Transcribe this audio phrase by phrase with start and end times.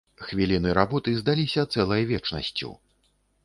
[0.27, 2.69] Хвіліны работы здаліся цэлай вечнасцю.